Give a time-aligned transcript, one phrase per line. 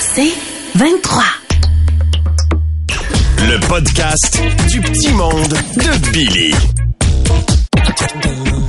[0.00, 0.32] C'est
[0.74, 1.22] 23.
[3.38, 4.40] Le podcast
[4.70, 6.54] du petit monde de Billy.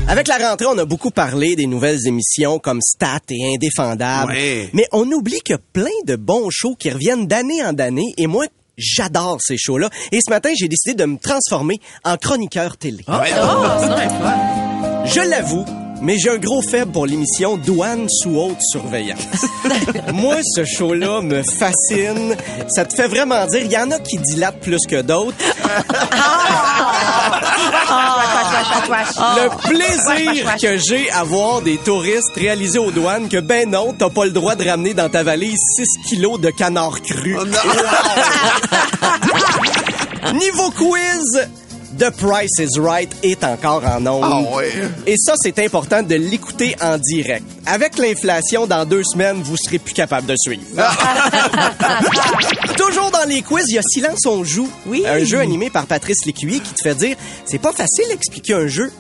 [0.08, 4.32] Avec la rentrée, on a beaucoup parlé des nouvelles émissions comme Stat et Indéfendable.
[4.32, 4.70] Ouais.
[4.74, 8.14] Mais on oublie qu'il y a plein de bons shows qui reviennent d'année en année
[8.18, 8.46] et moi,
[8.78, 9.90] j'adore ces shows-là.
[10.12, 13.04] Et ce matin, j'ai décidé de me transformer en chroniqueur télé.
[15.06, 15.66] Je l'avoue,
[16.02, 19.46] mais j'ai un gros faible pour l'émission Douane sous haute surveillance.
[20.14, 22.36] Moi, ce show-là me fascine.
[22.70, 25.38] Ça te fait vraiment dire, il y en a qui dilatent plus que d'autres.
[29.36, 34.10] Le plaisir que j'ai à voir des touristes réaliser aux douanes que, ben non, t'as
[34.10, 37.36] pas le droit de ramener dans ta valise 6 kilos de canard cru.
[40.34, 41.48] Niveau quiz,
[41.98, 44.24] The Price is Right est encore en ondes.
[44.24, 44.72] Ah ouais.
[45.08, 47.44] Et ça, c'est important de l'écouter en direct.
[47.66, 50.62] Avec l'inflation, dans deux semaines, vous serez plus capable de suivre.
[52.78, 54.70] Toujours dans les quiz, il y a Silence on joue.
[54.86, 55.06] Oui.
[55.08, 58.68] Un jeu animé par Patrice Lécuyer qui te fait dire, c'est pas facile d'expliquer un
[58.68, 58.92] jeu.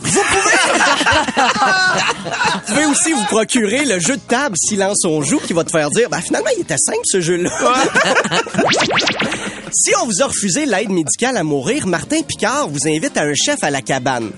[0.00, 0.20] Vous pouvez...
[2.54, 5.72] vous pouvez aussi vous procurer le jeu de table Silence on joue qui va te
[5.72, 7.50] faire dire, ben finalement, il était simple ce jeu-là.
[9.72, 13.34] Si on vous a refusé l'aide médicale à mourir, Martin Picard vous invite à un
[13.34, 14.30] chef à la cabane.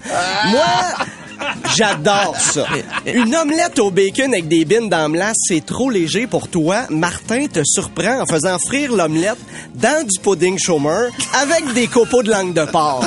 [0.50, 0.64] Moi,
[1.77, 2.67] j'adore ça.
[3.06, 6.83] Une omelette au bacon avec des bines d'amelasse, c'est trop léger pour toi.
[6.91, 9.39] Martin te surprend en faisant frire l'omelette
[9.75, 13.05] dans du pudding chômeur avec des copeaux de langue de porc.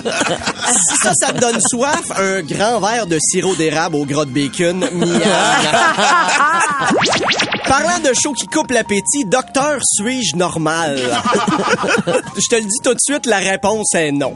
[0.68, 4.32] Si ça, ça te donne soif, un grand verre de sirop d'érable au gras de
[4.32, 4.84] bacon.
[7.68, 10.98] Parlant de show qui coupe l'appétit, docteur, suis-je normal?
[12.36, 14.34] Je te le dis tout de suite, la réponse est non.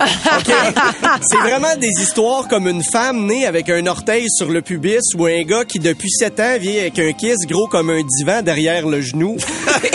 [1.21, 5.25] C'est vraiment des histoires comme une femme née avec un orteil sur le pubis ou
[5.25, 8.87] un gars qui, depuis 7 ans, vit avec un kiss gros comme un divan derrière
[8.87, 9.37] le genou.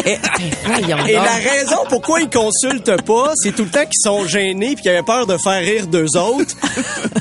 [0.06, 4.82] Et la raison pourquoi ils consultent pas, c'est tout le temps qu'ils sont gênés puis
[4.82, 6.54] qu'ils avaient peur de faire rire d'eux autres.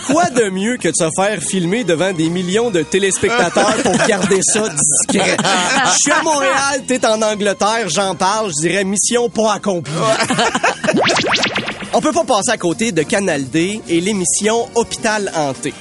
[0.07, 4.41] Quoi de mieux que de se faire filmer devant des millions de téléspectateurs pour garder
[4.43, 5.37] ça discret?
[6.03, 9.93] Je suis à Montréal, t'es en Angleterre, j'en parle, je dirais mission pas accomplie.
[11.93, 15.75] On peut pas passer à côté de Canal D et l'émission Hôpital Hanté.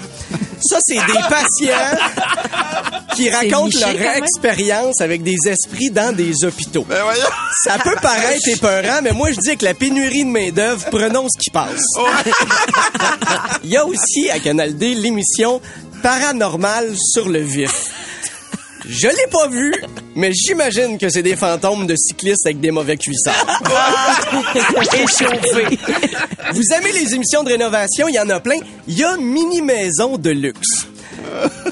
[0.62, 1.96] Ça, c'est des patients
[3.14, 6.84] qui racontent niché, leur expérience avec des esprits dans des hôpitaux.
[6.86, 7.24] Ben voyons.
[7.64, 11.38] Ça peut paraître épeurant, mais moi, je dis que la pénurie de main-d'œuvre, prenons ce
[11.38, 11.80] qui passe.
[13.64, 15.62] Il y a aussi à Canal D l'émission
[16.02, 17.90] Paranormal sur le vif.
[18.88, 19.74] Je l'ai pas vu,
[20.14, 23.34] mais j'imagine que c'est des fantômes de cyclistes avec des mauvais cuissards.
[24.94, 25.78] Échauffés.
[26.52, 28.08] Vous aimez les émissions de rénovation?
[28.08, 28.58] Il y en a plein.
[28.88, 30.86] Il y a Mini Maison de luxe.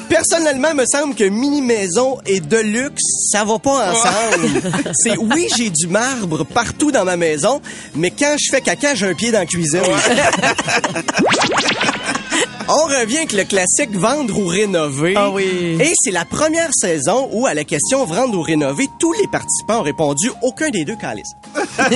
[0.08, 4.60] Personnellement, me semble que mini maison et de luxe, ça va pas ensemble.
[4.94, 7.60] C'est oui, j'ai du marbre partout dans ma maison,
[7.94, 9.80] mais quand je fais caca, j'ai un pied dans la cuisine.
[12.70, 15.14] On revient avec le classique vendre ou rénover.
[15.16, 15.78] Ah oui.
[15.80, 19.80] Et c'est la première saison où, à la question vendre ou rénover, tous les participants
[19.80, 21.32] ont répondu aucun des deux calices.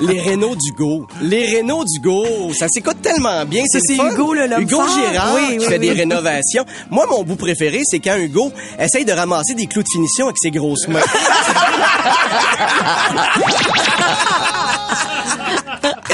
[0.00, 1.06] les Renault d'Hugo.
[1.22, 3.62] Les Renault d'Hugo, ça s'écoute tellement bien.
[3.62, 3.94] Le c'est.
[3.94, 4.98] Hugo, l'homme Hugo fort.
[4.98, 6.66] Gérard Oui, qui oui, fait des rénovations.
[6.90, 10.36] Moi, mon bout préféré, c'est quand Hugo essaye de ramasser des clous de finition avec
[10.38, 11.00] ses grosses mains.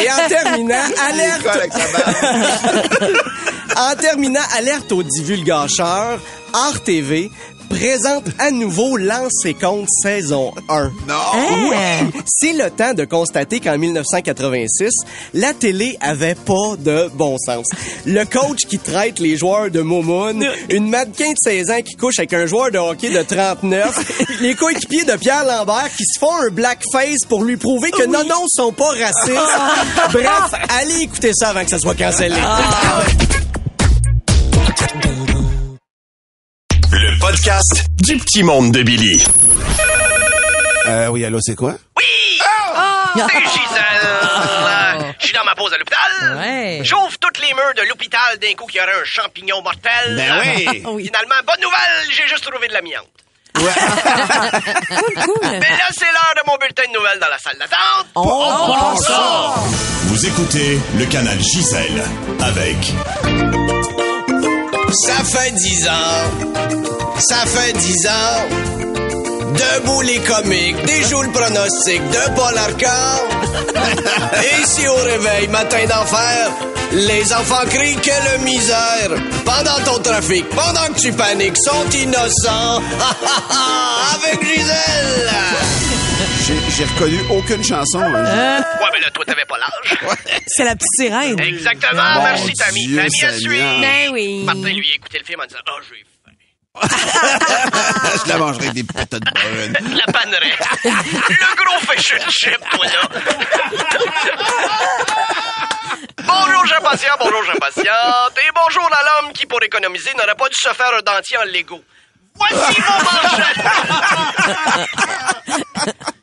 [0.03, 0.75] Et en terminant,
[1.09, 1.47] alerte.
[3.77, 6.21] en terminant, alerte aux divulgateurs,
[6.53, 7.31] Art TV
[7.69, 10.85] présente à nouveau Lancez compte saison 1.
[11.07, 11.15] Non.
[11.35, 12.11] Hein?
[12.27, 14.91] C'est le temps de constater qu'en 1986,
[15.35, 17.67] la télé avait pas de bon sens.
[18.07, 22.19] Le coach qui traite les joueurs de Momoun, une mannequin de 16 ans qui couche
[22.19, 26.37] avec un joueur de hockey de 39, les coéquipiers de Pierre Lambert qui se font
[26.47, 29.29] un blackface pour lui prouver que non, non, ils sont pas racistes.
[30.13, 32.37] Bref, allez écouter ça avant que ça soit cancellé.
[32.37, 33.38] Le
[37.29, 39.23] podcast du petit monde de Billy.
[40.87, 41.75] Euh, oui, allô, c'est quoi?
[41.95, 45.15] C'est Gisèle!
[45.19, 46.39] Je suis dans ma pause à l'hôpital.
[46.39, 46.81] Ouais.
[46.85, 50.17] J'ouvre toutes les murs de l'hôpital d'un coup qu'il y aurait un champignon mortel.
[50.17, 50.83] Ben oui.
[50.87, 51.05] Oui.
[51.05, 53.05] Finalement, bonne nouvelle, j'ai juste trouvé de l'amiante.
[53.57, 53.63] Mais
[55.61, 58.07] là, c'est l'heure de mon bulletin de nouvelles dans la salle d'attente.
[60.05, 62.03] Vous écoutez le canal Gisèle
[62.41, 62.79] avec
[64.95, 66.48] Ça fait dix ans.
[67.21, 68.49] Ça fait dix ans.
[69.55, 73.25] Debout les comiques, déjoue le pronostic de Paul Arcand.
[74.43, 76.51] Et ici au réveil, matin d'enfer,
[76.93, 79.11] les enfants crient quelle misère.
[79.45, 82.83] Pendant ton trafic, pendant que tu paniques, sont innocents.
[84.15, 85.31] Avec Gisèle.
[86.47, 88.01] J'ai j'ai reconnu aucune chanson.
[88.01, 88.59] hein.
[88.61, 89.99] Ouais, mais là, toi, t'avais pas l'âge.
[90.47, 91.39] C'est la petite sirène.
[91.41, 92.03] Exactement.
[92.15, 92.87] Mon Merci, Tammy.
[92.95, 93.81] Tammy a suivi.
[93.81, 94.45] Ben oui.
[94.45, 96.05] Martin, lui, a écouté le film en disant, oh, j'ai.
[98.25, 99.77] Je la mangerai des patates brunes.
[99.97, 100.57] La pannerait.
[100.85, 103.03] Le gros and chip, toi, là.
[106.25, 108.37] bonjour, Jean Patient, bonjour, Jean Patiente.
[108.37, 111.45] Et bonjour à l'homme qui, pour économiser, n'aurait pas dû se faire un dentier en
[111.45, 111.83] Lego.
[112.35, 113.65] Voici mon manchette.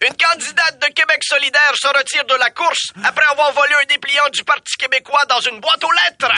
[0.02, 4.27] Une candidate de Québec solidaire se retire de la course après avoir volé un dépliant
[4.31, 6.31] du Parti québécois dans une boîte aux lettres.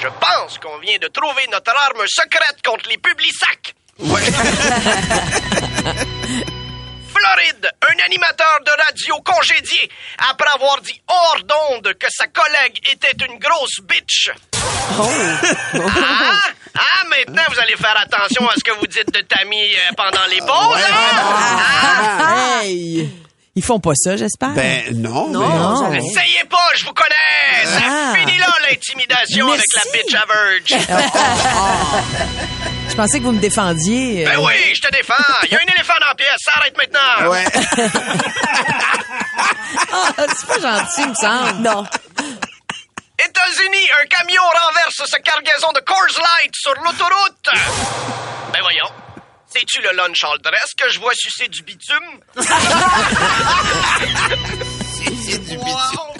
[0.00, 3.74] Je pense qu'on vient de trouver notre arme secrète contre les publisacs.
[7.16, 13.16] Floride, un animateur de radio congédié après avoir dit hors d'onde que sa collègue était
[13.24, 14.30] une grosse bitch.
[14.60, 16.40] Ah,
[16.76, 20.26] ah, maintenant vous allez faire attention à ce que vous dites de Tammy euh, pendant
[20.28, 20.76] les pauses.
[20.76, 21.16] hein?
[21.22, 22.33] Ah!
[23.56, 24.50] Ils font pas ça, j'espère?
[24.50, 25.28] Ben non.
[25.30, 25.88] Non.
[25.90, 27.64] mais- Essayez pas, je vous connais.
[27.64, 28.14] Ça Ah.
[28.16, 30.74] finit là l'intimidation avec la bitch average.
[32.88, 34.24] Je pensais que vous me défendiez.
[34.26, 35.14] euh, Ben oui, je te défends.
[35.44, 36.36] Il y a un éléphant dans la pièce.
[36.44, 37.30] Ça arrête maintenant.
[37.30, 37.44] Ouais.
[39.92, 41.62] Ah, c'est pas gentil, il me semble.
[41.62, 41.84] Non.
[43.18, 47.48] États-Unis, un camion renverse sa cargaison de Coors Light sur l'autoroute.
[48.52, 48.90] Ben voyons.
[49.54, 52.20] C'est-tu le lunch all dress que je vois sucer du bitume?
[55.24, 56.14] C'est du bitume.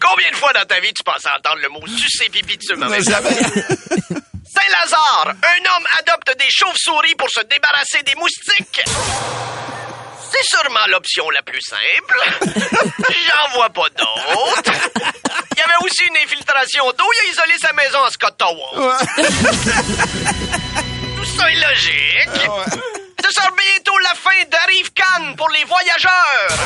[0.00, 2.82] Combien de fois dans ta vie tu penses entendre le mot sucer puis bitume?
[2.82, 3.20] avec ça?
[3.20, 3.34] Jamais.
[3.34, 8.80] Saint-Lazare, un homme adopte des chauves-souris pour se débarrasser des moustiques.
[10.32, 12.18] C'est sûrement l'option la plus simple.
[13.26, 14.72] J'en vois pas d'autre.
[15.52, 17.04] Il y avait aussi une infiltration d'eau.
[17.14, 18.70] Il a isolé sa maison en Scott Tower.
[21.16, 22.48] Tout ça est logique.
[23.24, 26.58] Ce sera bientôt la fin d'Arrive Cannes pour les voyageurs.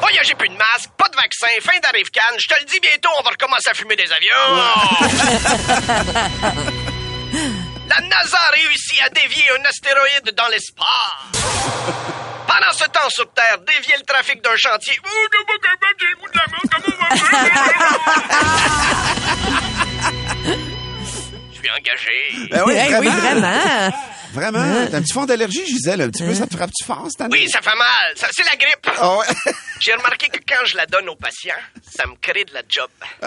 [0.00, 2.36] Voyagez plus de masque, pas de vaccin, fin d'Arrive Cannes.
[2.38, 4.56] Je te le dis bientôt, on va recommencer à fumer des avions.
[7.88, 10.86] La NASA a réussi à dévier un astéroïde dans l'espace.
[12.52, 14.98] Pendant ce temps sur Terre, dévier le trafic d'un chantier.
[15.04, 18.42] Oh, je suis pas capable, j'ai le bout de la main, comment on va faire?
[21.52, 22.48] Je suis engagé.
[22.50, 23.20] Ben oui, Hey, oui, vraiment.
[23.20, 23.90] vraiment.
[24.34, 24.86] Vraiment.
[24.90, 26.00] T'as un petit fond d'allergie, Gisèle.
[26.02, 27.38] Un petit peu, ça te frappe-tu fort cette année?
[27.38, 28.12] Oui, ça fait mal.
[28.16, 28.88] Ça, c'est la grippe.
[28.98, 29.26] Ah ouais.
[29.80, 31.54] J'ai remarqué que quand je la donne aux patients,
[31.94, 32.88] ça me crée de la job.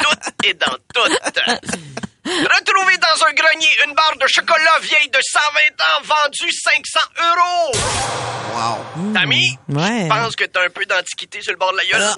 [0.00, 1.10] tout est dans tout.
[2.24, 7.72] Retrouver dans un grenier une barre de chocolat vieille de 120 ans vendue 500 euros.
[8.54, 8.78] Wow.
[9.14, 10.04] Tammy, Ouais.
[10.04, 12.02] je pense que t'as un peu d'antiquité sur le bord de la gueule.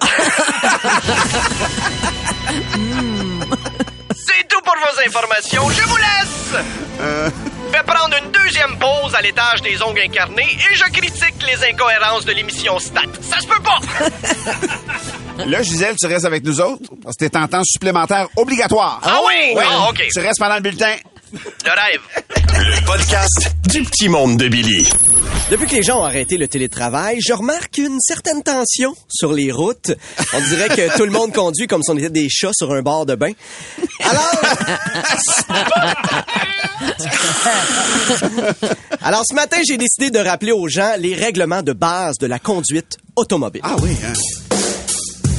[4.15, 5.69] C'est tout pour vos informations.
[5.69, 6.53] Je vous laisse.
[6.99, 11.63] Je vais prendre une deuxième pause à l'étage des ongles incarnés et je critique les
[11.69, 13.01] incohérences de l'émission Stat.
[13.21, 13.79] Ça se peut pas.
[15.45, 18.99] Là, Gisèle, tu restes avec nous autres parce que t'es en temps supplémentaire obligatoire.
[19.03, 19.55] Ah oui?
[19.59, 20.03] Ah, OK.
[20.13, 20.95] Tu restes pendant le bulletin.
[21.33, 22.01] Le rêve.
[22.59, 24.87] le podcast du petit monde de Billy.
[25.49, 29.51] Depuis que les gens ont arrêté le télétravail, je remarque une certaine tension sur les
[29.51, 29.91] routes.
[30.33, 32.81] On dirait que tout le monde conduit comme si on était des chats sur un
[32.81, 33.31] bord de bain.
[34.03, 34.31] Alors...
[39.01, 42.39] Alors, ce matin, j'ai décidé de rappeler aux gens les règlements de base de la
[42.39, 43.61] conduite automobile.
[43.63, 44.13] Ah oui, hein?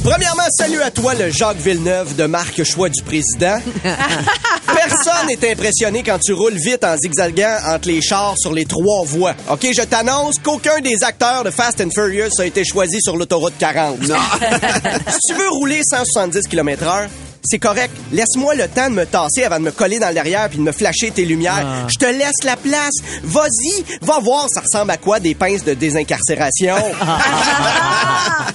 [0.03, 3.57] Premièrement, salut à toi, le Jacques Villeneuve de marque Choix du Président.
[4.65, 9.05] Personne n'est impressionné quand tu roules vite en zigzagant entre les chars sur les trois
[9.05, 9.33] voies.
[9.49, 13.53] OK, je t'annonce qu'aucun des acteurs de Fast and Furious a été choisi sur l'autoroute
[13.57, 14.01] 40.
[14.09, 14.15] Non.
[15.07, 17.07] si tu veux rouler 170 km heure,
[17.43, 17.93] c'est correct.
[18.11, 20.63] Laisse-moi le temps de me tasser avant de me coller dans le derrière puis de
[20.63, 21.87] me flasher tes lumières.
[21.89, 22.93] Je te laisse la place.
[23.23, 26.75] Vas-y, va voir ça ressemble à quoi des pinces de désincarcération?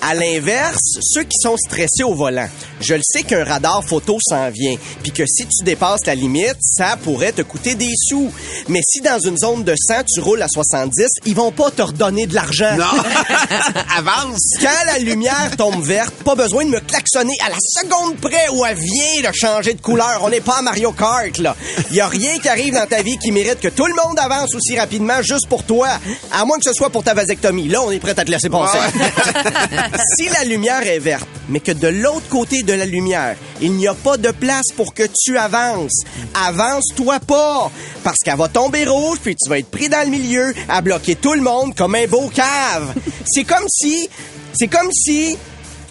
[0.02, 2.49] à l'inverse, ceux qui sont stressés au volant.
[2.80, 6.57] Je le sais qu'un radar photo s'en vient, puis que si tu dépasses la limite,
[6.61, 8.33] ça pourrait te coûter des sous.
[8.68, 11.83] Mais si dans une zone de 100, tu roules à 70, ils vont pas te
[11.83, 12.76] redonner de l'argent.
[12.76, 12.85] Non.
[13.97, 14.57] Avance.
[14.61, 18.64] Quand la lumière tombe verte, pas besoin de me klaxonner à la seconde près ou
[18.64, 20.20] à vient de changer de couleur.
[20.23, 21.56] On n'est pas à Mario Kart, là.
[21.90, 24.18] Il y a rien qui arrive dans ta vie qui mérite que tout le monde
[24.18, 25.88] avance aussi rapidement juste pour toi.
[26.32, 27.68] À moins que ce soit pour ta vasectomie.
[27.68, 28.78] Là, on est prêt à te laisser passer.
[30.16, 33.88] si la lumière est verte, mais que de l'autre côté de la lumière, il n'y
[33.88, 36.04] a pas de place pour que tu avances,
[36.35, 37.70] avance-toi pas.
[38.04, 41.16] Parce qu'elle va tomber rouge, puis tu vas être pris dans le milieu, à bloquer
[41.16, 42.94] tout le monde comme un beau cave.
[43.26, 44.08] C'est comme si...
[44.54, 45.37] C'est comme si...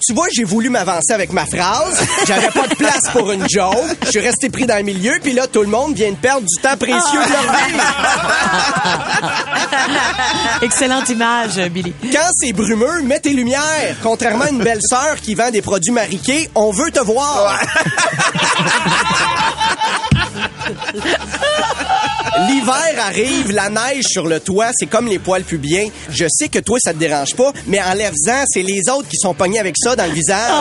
[0.06, 2.06] Tu vois, j'ai voulu m'avancer avec ma phrase.
[2.26, 3.76] J'avais pas de place pour une joke.
[4.06, 6.46] Je suis resté pris dans le milieu, puis là, tout le monde vient de perdre
[6.48, 7.74] du temps précieux de leur vie.
[10.62, 11.94] Excellente image, Billy.
[12.12, 13.96] Quand c'est brumeux, mets tes lumières.
[14.04, 17.60] Contrairement à une belle sœur qui vend des produits mariqués, on veut te voir.
[22.46, 25.88] L'hiver arrive, la neige sur le toit, c'est comme les poils pubiens.
[26.10, 29.34] Je sais que toi, ça te dérange pas, mais enlève-en, c'est les autres qui sont
[29.34, 30.52] pognés avec ça dans le visage.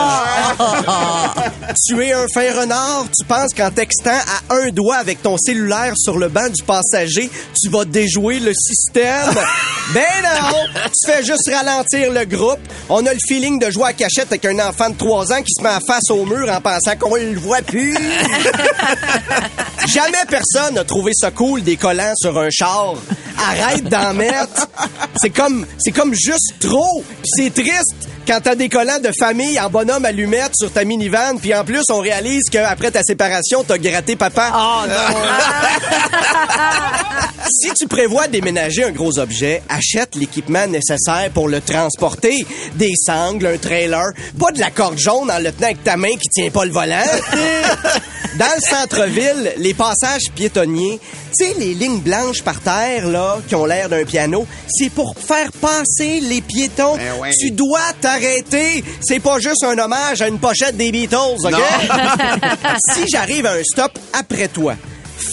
[1.87, 5.93] tu es un fin renard, tu penses qu'en textant à un doigt avec ton cellulaire
[5.95, 7.29] sur le banc du passager,
[7.61, 9.33] tu vas déjouer le système?
[9.93, 10.81] ben non!
[10.85, 12.59] Tu fais juste ralentir le groupe.
[12.89, 15.53] On a le feeling de jouer à cachette avec un enfant de 3 ans qui
[15.53, 17.93] se met en face au mur en pensant qu'on le voit plus.
[19.87, 22.93] Jamais personne n'a trouvé ça cool des collants sur un char.
[23.37, 24.69] Arrête d'en mettre.
[25.21, 27.03] C'est comme, c'est comme juste trop.
[27.25, 31.55] C'est triste quand t'as des collants de famille en bonhomme allumette sur ta minivan, puis
[31.55, 34.51] en plus on réalise qu'après ta séparation, t'as gratté papa.
[34.53, 34.95] Oh non!
[37.49, 42.45] Si tu prévois déménager un gros objet, achète l'équipement nécessaire pour le transporter.
[42.75, 46.15] Des sangles, un trailer, pas de la corde jaune en le tenant avec ta main
[46.19, 46.97] qui tient pas le volant.
[48.37, 50.99] Dans le centre-ville, les passages piétonniers,
[51.37, 55.15] tu sais, les lignes blanches par terre, là, qui ont l'air d'un piano, c'est pour
[55.17, 56.97] faire passer les piétons.
[57.19, 57.31] Ouais.
[57.39, 58.16] Tu dois t'arrêter.
[59.01, 61.53] C'est pas juste un hommage à une pochette des Beatles, OK?
[62.93, 64.75] si j'arrive à un stop après toi,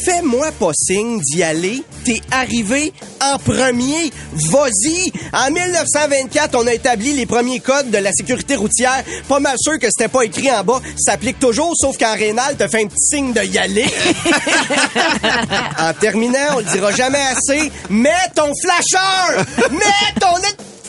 [0.04, 1.82] fais-moi pas signe d'y aller.
[2.04, 4.10] T'es arrivé en premier.
[4.50, 5.10] Vas-y.
[5.32, 9.02] En 1924, on a établi les premiers codes de la sécurité routière.
[9.28, 10.80] Pas mal sûr que c'était pas écrit en bas.
[10.98, 13.86] Ça s'applique toujours, sauf qu'en rénal, te fait un petit signe de y aller.
[15.78, 17.72] en terminant, on le dira jamais assez.
[17.88, 19.46] Mets ton flasheur!
[19.70, 20.36] Mets ton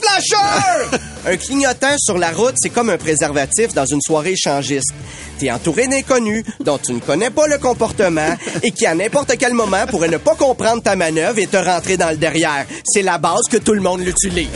[0.06, 0.92] flasheur!
[1.26, 4.94] Un clignotant sur la route, c'est comme un préservatif dans une soirée échangiste.
[5.40, 9.54] T'es entouré d'inconnus dont tu ne connais pas le comportement et qui, à n'importe quel
[9.54, 12.68] moment, pourraient ne pas comprendre ta manœuvre et te rentrer dans le derrière.
[12.86, 14.50] C'est la base que tout le monde l'utilise.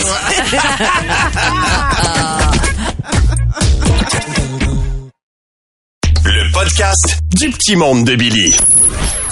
[6.25, 8.53] Le podcast du petit monde de Billy.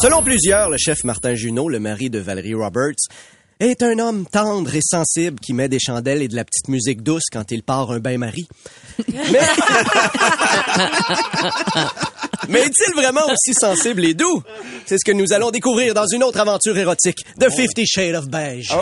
[0.01, 2.95] Selon plusieurs, le chef Martin Junot, le mari de Valérie Roberts,
[3.59, 7.03] est un homme tendre et sensible qui met des chandelles et de la petite musique
[7.03, 8.47] douce quand il part un bain-marie.
[9.07, 9.39] Mais...
[12.49, 14.41] Mais est-il vraiment aussi sensible et doux?
[14.85, 18.29] C'est ce que nous allons découvrir dans une autre aventure érotique, The Fifty Shades of
[18.29, 18.73] Beige.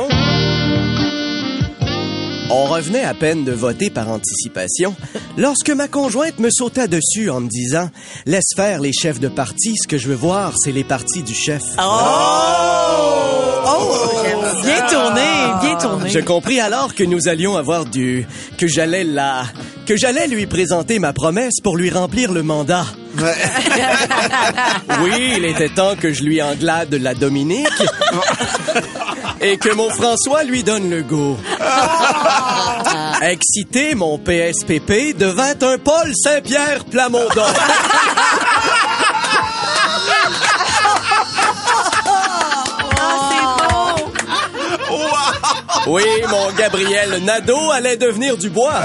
[2.52, 4.96] On revenait à peine de voter par anticipation
[5.36, 7.90] lorsque ma conjointe me sauta dessus en me disant
[8.28, 11.34] Laisse faire les chefs de parti, ce que je veux voir, c'est les partis du
[11.34, 11.64] chef.
[14.64, 15.22] Bien tourné,
[15.62, 16.10] bien tourné.
[16.10, 18.28] Je compris alors que nous allions avoir du.
[18.58, 19.44] que j'allais la.
[19.86, 22.86] que j'allais lui présenter ma promesse pour lui remplir le mandat.
[25.02, 27.68] Oui, il était temps que je lui englade la Dominique
[29.42, 31.38] et que mon François lui donne le go.
[33.22, 37.30] Excité, mon PSPP devint un Paul Saint-Pierre Plamondon.
[45.88, 48.74] Oui, mon Gabriel Nadeau allait devenir du bois.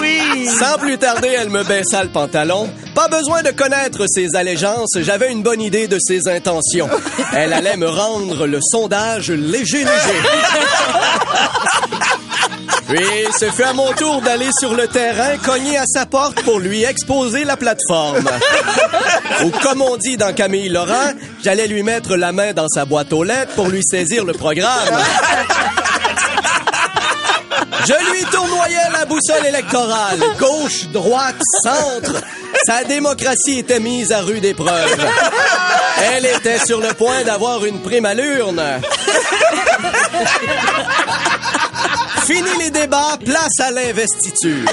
[0.00, 0.48] Oui.
[0.58, 2.68] Sans plus tarder, elle me baissa le pantalon.
[2.94, 6.88] Pas besoin de connaître ses allégeances, j'avais une bonne idée de ses intentions.
[7.34, 9.84] Elle allait me rendre le sondage léger léger.
[12.88, 16.58] Puis, ce fut à mon tour d'aller sur le terrain, cogner à sa porte pour
[16.58, 18.28] lui exposer la plateforme.
[19.44, 21.12] Ou comme on dit dans Camille Laurent,
[21.42, 24.98] j'allais lui mettre la main dans sa boîte aux lettres pour lui saisir le programme.
[27.86, 30.18] Je lui tournoyais la boussole électorale.
[30.38, 32.22] Gauche, droite, centre.
[32.66, 34.96] Sa démocratie était mise à rude épreuve.
[36.02, 38.62] Elle était sur le point d'avoir une prime à l'urne.
[42.26, 44.68] Fini les débats, place à l'investiture.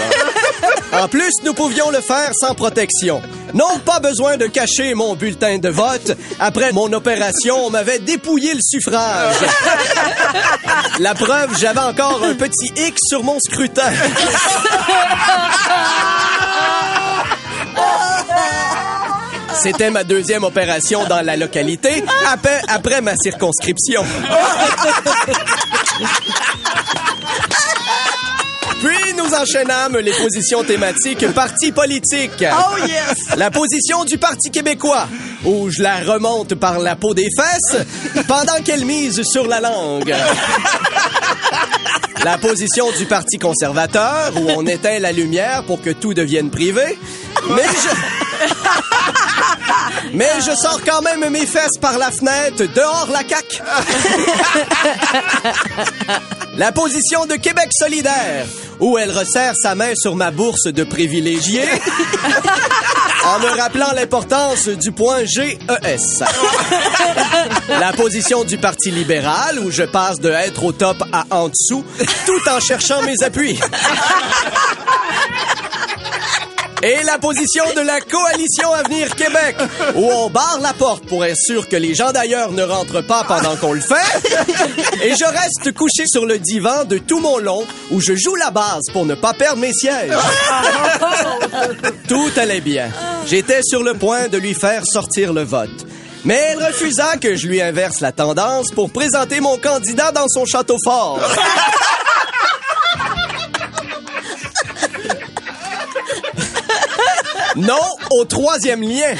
[0.93, 3.21] En plus, nous pouvions le faire sans protection.
[3.53, 6.17] Non, pas besoin de cacher mon bulletin de vote.
[6.39, 9.35] Après mon opération, on m'avait dépouillé le suffrage.
[10.99, 13.91] La preuve, j'avais encore un petit X sur mon scrutin.
[19.61, 24.03] C'était ma deuxième opération dans la localité, après, après ma circonscription.
[29.31, 32.43] Nous enchaînâmes les positions thématiques parti politique.
[32.43, 33.37] Oh yes!
[33.37, 35.07] La position du Parti québécois,
[35.45, 37.77] où je la remonte par la peau des fesses
[38.27, 40.13] pendant qu'elle mise sur la langue.
[42.23, 46.97] La position du Parti conservateur, où on éteint la lumière pour que tout devienne privé.
[47.49, 47.89] Mais je...
[50.13, 53.61] Mais je sors quand même mes fesses par la fenêtre, dehors la caque.
[56.57, 58.45] La position de Québec solidaire,
[58.81, 61.63] où elle resserre sa main sur ma bourse de privilégié,
[63.25, 66.23] en me rappelant l'importance du point GES.
[67.69, 71.85] La position du Parti libéral, où je passe de être au top à en dessous,
[72.25, 73.59] tout en cherchant mes appuis.
[76.83, 79.55] Et la position de la coalition Avenir Québec,
[79.95, 83.23] où on barre la porte pour être sûr que les gens d'ailleurs ne rentrent pas
[83.23, 85.03] pendant qu'on le fait.
[85.03, 88.49] Et je reste couché sur le divan de tout mon long, où je joue la
[88.49, 90.11] base pour ne pas perdre mes sièges.
[92.07, 92.89] Tout allait bien.
[93.27, 95.85] J'étais sur le point de lui faire sortir le vote.
[96.25, 100.45] Mais elle refusa que je lui inverse la tendance pour présenter mon candidat dans son
[100.45, 101.19] château fort.
[107.61, 107.75] Non
[108.11, 109.13] au troisième lien.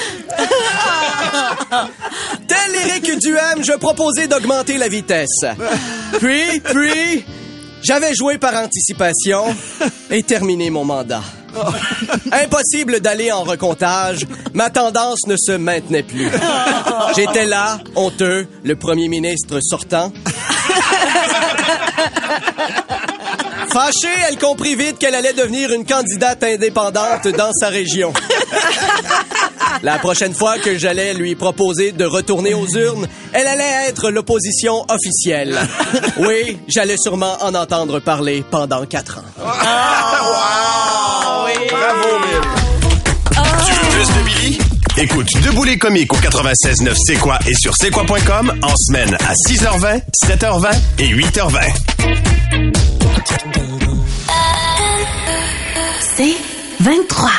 [2.48, 5.46] Tel Éric Duhem, je proposais d'augmenter la vitesse.
[6.20, 7.24] Puis, puis,
[7.84, 9.56] j'avais joué par anticipation
[10.10, 11.22] et terminé mon mandat.
[12.32, 14.26] Impossible d'aller en recomptage.
[14.54, 16.30] Ma tendance ne se maintenait plus.
[17.16, 20.12] J'étais là, honteux, le premier ministre sortant.
[23.72, 28.12] Fâchée, elle comprit vite qu'elle allait devenir une candidate indépendante dans sa région.
[29.84, 34.86] La prochaine fois que j'allais lui proposer de retourner aux urnes, elle allait être l'opposition
[34.90, 35.60] officielle.
[36.18, 39.24] Oui, j'allais sûrement en entendre parler pendant quatre ans.
[41.70, 42.42] Bravo, Bill.
[43.66, 44.60] Tu veux plus de Billy?
[44.98, 49.34] Écoute Debout les comiques au 96.9 C'est quoi et sur c'est quoi.com en semaine à
[49.34, 51.60] 6h20, 7h20 et 8h20.
[56.18, 56.36] C'est
[56.82, 57.30] 23.